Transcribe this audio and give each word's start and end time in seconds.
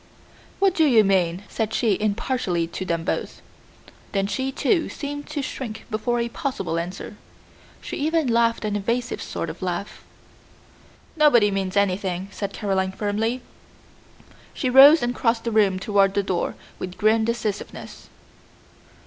"What 0.57 0.73
do 0.73 0.83
you 0.83 1.03
mean?" 1.03 1.43
said 1.47 1.75
she 1.75 1.95
impartially 2.01 2.65
to 2.65 2.85
them 2.85 3.03
both. 3.03 3.39
Then 4.13 4.25
she, 4.25 4.51
too, 4.51 4.89
seemed 4.89 5.27
to 5.27 5.43
shrink 5.43 5.85
before 5.91 6.19
a 6.19 6.27
possible 6.27 6.79
answer. 6.79 7.17
She 7.81 7.97
even 7.97 8.25
laughed 8.27 8.65
an 8.65 8.75
evasive 8.75 9.21
sort 9.21 9.47
of 9.47 9.61
laugh. 9.61 10.03
"Nobody 11.15 11.51
means 11.51 11.77
anything," 11.77 12.29
said 12.31 12.51
Caroline 12.51 12.93
firmly. 12.93 13.43
She 14.55 14.71
rose 14.71 15.03
and 15.03 15.13
crossed 15.13 15.43
the 15.43 15.51
room 15.51 15.77
toward 15.77 16.15
the 16.15 16.23
door 16.23 16.55
with 16.79 16.97
grim 16.97 17.23
decisiveness. 17.23 18.09